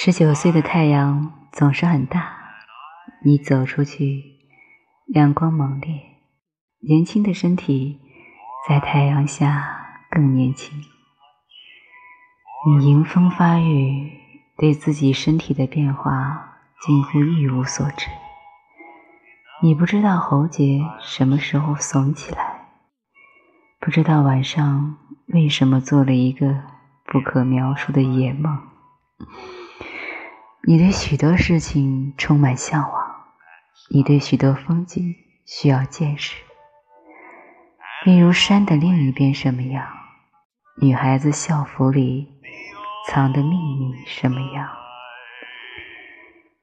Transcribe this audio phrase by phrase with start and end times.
[0.00, 2.32] 十九岁的太阳总是很大，
[3.24, 4.22] 你走出去，
[5.08, 6.00] 阳光猛烈，
[6.78, 7.98] 年轻的身体
[8.68, 10.80] 在太阳下更年轻。
[12.64, 14.12] 你迎风发育，
[14.56, 18.06] 对自己身体的变化近乎一无所知。
[19.60, 22.68] 你不知道喉结什么时候耸起来，
[23.80, 26.62] 不知道晚上为什么做了一个
[27.04, 28.56] 不可描述的野梦。
[30.68, 33.02] 你对许多事情充满向往，
[33.88, 35.14] 你对许多风景
[35.46, 36.36] 需要见识。
[38.04, 39.88] 例如山的另一边什么样？
[40.82, 42.34] 女孩子校服里
[43.06, 44.68] 藏的秘密什么样？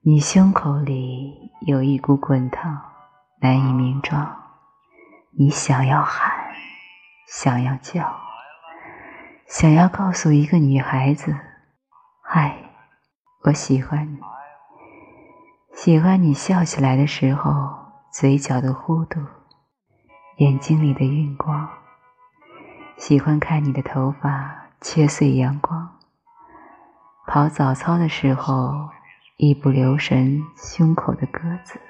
[0.00, 2.80] 你胸口里有一股滚烫，
[3.42, 4.34] 难以名状。
[5.38, 6.54] 你想要喊，
[7.28, 8.18] 想要叫，
[9.46, 11.36] 想要告诉一个女孩子：“。”
[13.42, 14.18] 我喜欢你，
[15.72, 17.50] 喜欢你笑起来的时候
[18.12, 19.18] 嘴角的弧度，
[20.36, 21.66] 眼睛里的晕光。
[22.98, 25.96] 喜欢看你的头发切碎阳光。
[27.26, 28.90] 跑早操的时候，
[29.38, 31.80] 一不留神，胸口的鸽子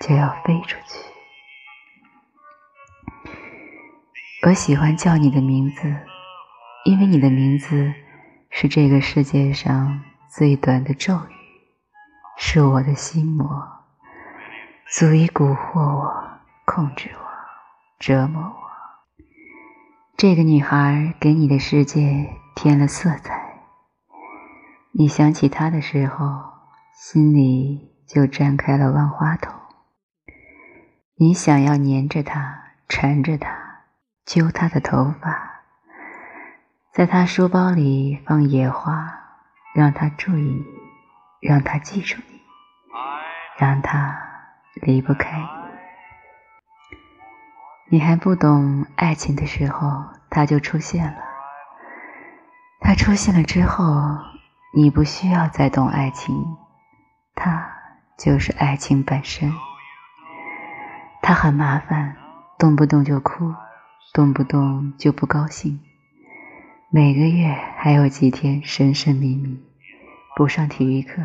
[0.00, 1.00] 就要飞出去。
[4.46, 5.96] 我喜欢叫你的名字，
[6.84, 7.94] 因为你的名字
[8.50, 10.02] 是这个世界上。
[10.32, 11.34] 最短的咒语
[12.38, 13.66] 是我的心魔，
[14.86, 17.20] 足以蛊惑我、控制我、
[17.98, 18.54] 折磨我。
[20.16, 23.64] 这个女孩给你的世界添了色彩，
[24.92, 26.44] 你想起她的时候，
[26.94, 29.52] 心里就绽开了万花筒。
[31.16, 33.80] 你想要粘着她、缠着她、
[34.24, 35.62] 揪她的头发，
[36.94, 39.19] 在她书包里放野花。
[39.72, 42.40] 让他注意你，让他记住你，
[43.58, 44.20] 让他
[44.74, 45.46] 离不开你。
[47.92, 51.18] 你还不懂爱情的时候，他就出现了。
[52.80, 54.18] 他出现了之后，
[54.74, 56.56] 你不需要再懂爱情，
[57.34, 57.70] 他
[58.16, 59.52] 就是爱情本身。
[61.22, 62.16] 他很麻烦，
[62.58, 63.54] 动不动就哭，
[64.12, 65.80] 动不动就不高兴。
[66.92, 69.62] 每个月还有几天神神秘秘，
[70.34, 71.22] 不上体育课，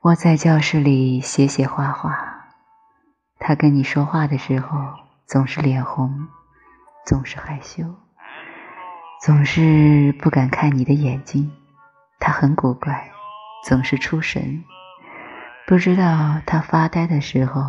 [0.00, 2.48] 窝在教室里写写画画。
[3.38, 4.76] 他跟你说话的时候
[5.26, 6.26] 总是脸红，
[7.06, 7.84] 总是害羞，
[9.24, 11.52] 总是不敢看你的眼睛。
[12.18, 13.12] 他很古怪，
[13.62, 14.64] 总是出神，
[15.68, 17.62] 不知道他发呆的时候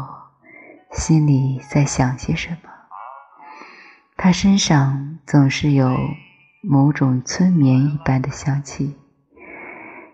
[0.94, 2.72] 心里在想些什么。
[4.18, 5.96] 他身上总是有。
[6.62, 9.00] 某种村棉一般的香气，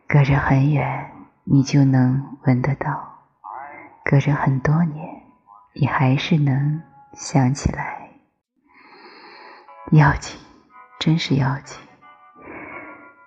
[0.07, 1.11] 隔着很远，
[1.43, 2.91] 你就能闻得到；
[4.03, 5.23] 隔着很多年，
[5.73, 6.83] 你还是能
[7.13, 8.11] 想起来。
[9.93, 10.39] 妖精，
[10.99, 11.79] 真是妖精！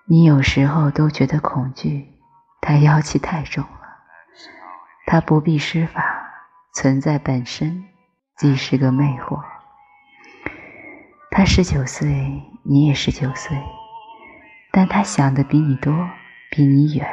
[0.05, 2.07] 你有时候都觉得恐惧，
[2.61, 3.81] 他妖气太重了。
[5.07, 6.05] 他不必施法，
[6.73, 7.85] 存在本身
[8.37, 9.43] 即是个魅惑。
[11.33, 12.41] 他十九岁。
[12.71, 13.57] 你也十九岁，
[14.71, 15.91] 但他想的比你多，
[16.51, 17.09] 比你远。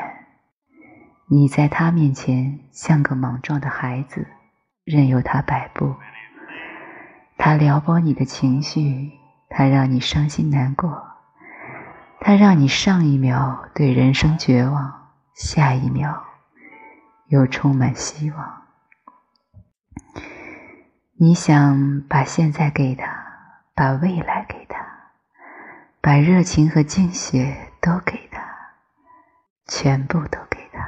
[1.29, 4.27] 你在他面前像个莽撞的孩子，
[4.83, 5.95] 任由他摆布。
[7.37, 9.13] 他撩拨你的情绪，
[9.47, 11.05] 他让你伤心难过，
[12.19, 16.21] 他让你上一秒对人生绝望，下一秒
[17.27, 18.63] 又充满希望。
[21.17, 23.07] 你想把现在给他，
[23.73, 24.44] 把未来。
[26.05, 28.39] 把热情和精血都给他，
[29.65, 30.87] 全部都给他。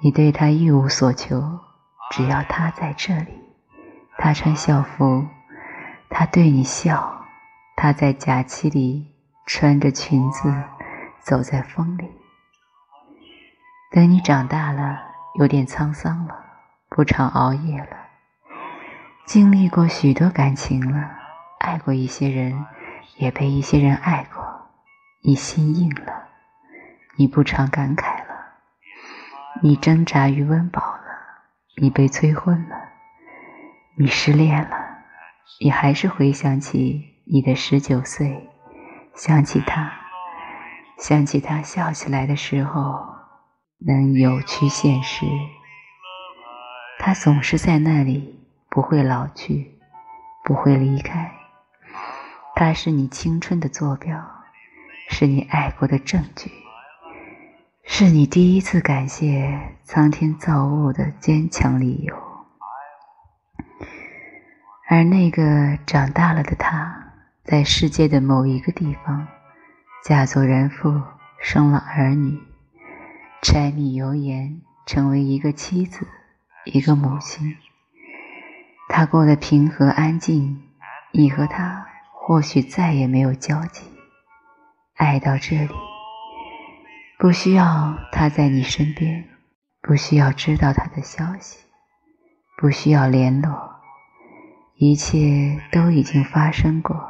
[0.00, 1.58] 你对他一无所求，
[2.12, 3.36] 只要他在这里，
[4.16, 5.26] 他穿校服，
[6.08, 7.26] 他对你笑，
[7.74, 9.12] 他在假期里
[9.44, 10.54] 穿着裙子
[11.18, 12.08] 走在风里。
[13.90, 15.00] 等你长大了，
[15.40, 16.44] 有点沧桑了，
[16.88, 17.96] 不常熬夜了，
[19.26, 21.10] 经历过许多感情了，
[21.58, 22.64] 爱过一些人。
[23.18, 24.70] 也被一些人爱过，
[25.22, 26.28] 你心硬了，
[27.16, 28.34] 你不常感慨了，
[29.60, 31.02] 你挣扎于温饱了，
[31.76, 32.76] 你被催婚了，
[33.96, 34.76] 你失恋了，
[35.60, 38.48] 你还是回想起你的十九岁，
[39.14, 39.92] 想起他，
[40.96, 43.04] 想起他笑起来的时候
[43.84, 45.26] 能扭曲现实，
[47.00, 49.76] 他总是在那里，不会老去，
[50.44, 51.37] 不会离开。
[52.60, 54.20] 它是你青春的坐标，
[55.08, 56.50] 是你爱过的证据，
[57.84, 62.16] 是你第一次感谢苍天造物的坚强理由。
[64.88, 67.12] 而那个长大了的他，
[67.44, 69.28] 在世界的某一个地方，
[70.04, 71.00] 嫁作人妇，
[71.40, 72.40] 生了儿女，
[73.40, 76.08] 柴米油盐，成为一个妻子，
[76.64, 77.56] 一个母亲。
[78.88, 80.60] 他过得平和安静，
[81.12, 81.86] 你和他
[82.28, 83.86] 或许再也没有交集。
[84.96, 85.74] 爱到这里，
[87.18, 89.26] 不需要他在你身边，
[89.80, 91.60] 不需要知道他的消息，
[92.58, 93.80] 不需要联络。
[94.76, 97.02] 一切都已经发生过，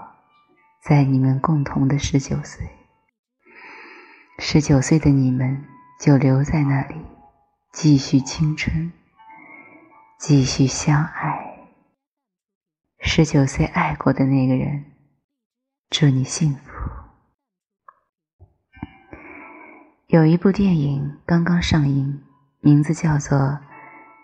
[0.85, 2.65] 在你们共同的十九岁。
[4.39, 5.65] 十九岁的你们
[6.01, 6.95] 就留在那里，
[7.73, 8.93] 继续青春，
[10.17, 11.59] 继续相爱。
[13.01, 14.85] 十九岁爱过的那个人，
[15.91, 16.61] 祝你幸福。
[20.09, 22.23] 有一部电影刚刚上映，
[22.61, 23.39] 名字叫做《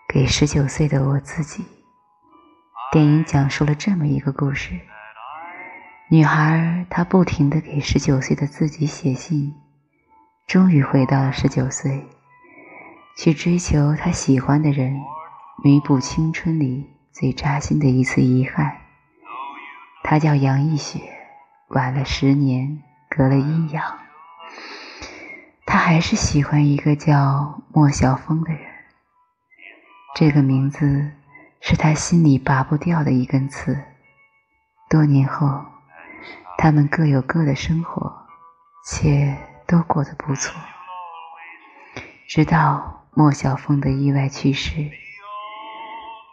[0.07, 1.63] 给十九岁的我自己》。
[2.91, 4.79] 电影讲述了这么一个故事：
[6.11, 9.51] 女孩她不停地给十九岁的自己写信，
[10.45, 12.05] 终于回到了十九岁，
[13.17, 14.95] 去追求她喜欢的人，
[15.63, 18.77] 弥补青春里最扎心的一次遗憾。
[20.03, 20.99] 她叫杨逸雪，
[21.69, 23.99] 晚了十年，隔了阴阳，
[25.65, 28.61] 他还是喜欢一个叫莫小峰的人。
[30.15, 31.11] 这个名字。
[31.67, 33.75] 是他心里拔不掉的一根刺。
[34.87, 35.65] 多年后，
[36.59, 38.27] 他们各有各的生活，
[38.85, 39.35] 且
[39.65, 40.53] 都过得不错。
[42.27, 44.91] 直到莫小峰的意外去世，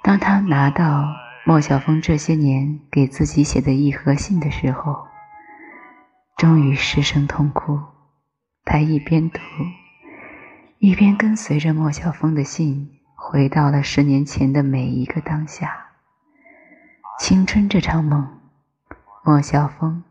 [0.02, 1.08] 当他拿到
[1.46, 5.08] 莫小峰这些年给自己写的一盒信的时候，
[6.36, 7.80] 终于失声痛哭。
[8.64, 9.40] 他一边读，
[10.78, 12.98] 一边跟随着莫小峰的信。
[13.24, 15.92] 回到了十年前的每一个当下，
[17.20, 18.40] 青春这场梦，
[19.22, 20.02] 莫小峰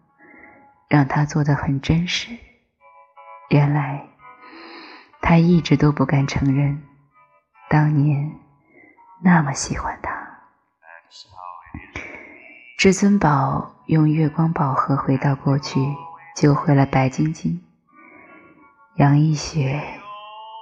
[0.88, 2.38] 让他做的很真实。
[3.50, 4.08] 原来
[5.22, 6.82] 他一直都不敢承认，
[7.70, 8.32] 当年
[9.22, 10.10] 那么喜欢他。
[12.78, 15.82] 至尊宝用月光宝盒回到过去，
[16.36, 17.62] 救回了白晶晶。
[18.96, 19.82] 杨一雪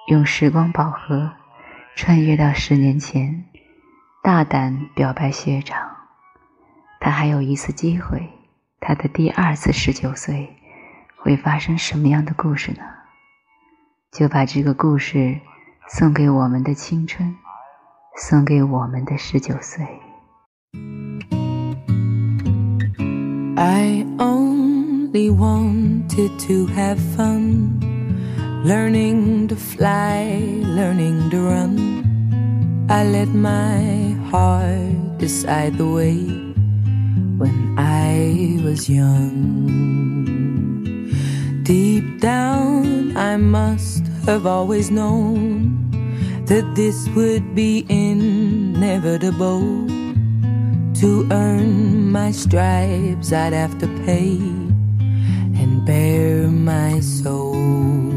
[0.07, 1.31] 用时光宝盒。
[1.95, 3.43] 穿越到十年前，
[4.23, 5.97] 大胆表白学长，
[7.01, 8.29] 他还有一次机会，
[8.79, 10.55] 他的第二次十九岁
[11.17, 12.83] 会发生什么样的故事呢？
[14.13, 15.41] 就把这个故事
[15.89, 17.35] 送给我们的青春，
[18.15, 19.85] 送给我们的十九岁。
[23.57, 24.58] I own.
[25.09, 27.73] Only wanted to have fun.
[28.63, 32.85] Learning to fly, learning to run.
[32.91, 36.15] I let my heart decide the way
[37.41, 39.65] when I was young.
[41.63, 45.89] Deep down, I must have always known
[46.45, 49.87] that this would be inevitable.
[51.01, 54.68] To earn my stripes, I'd have to pay
[55.79, 58.08] and bare my soul.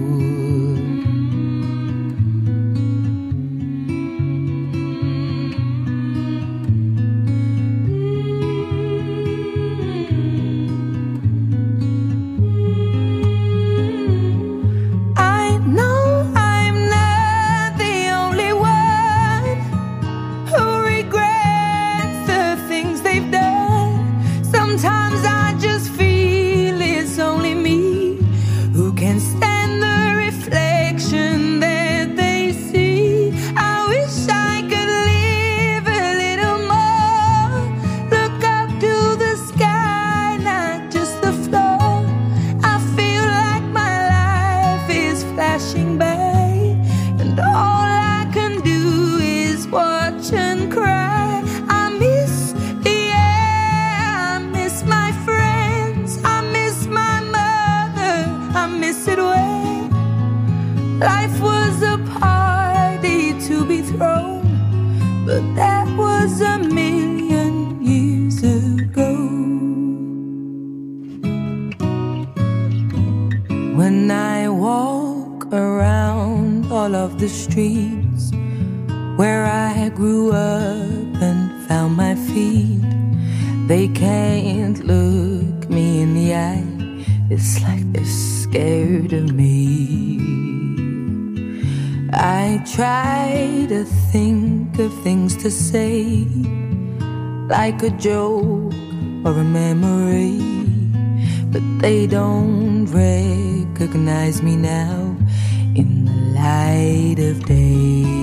[77.23, 78.32] The streets
[79.16, 82.82] where I grew up and found my feet.
[83.68, 86.66] They can't look me in the eye,
[87.30, 90.18] it's like they're scared of me.
[92.12, 96.26] I try to think of things to say,
[97.49, 98.75] like a joke
[99.25, 100.42] or a memory,
[101.52, 105.01] but they don't recognize me now
[105.75, 108.22] in the light of day.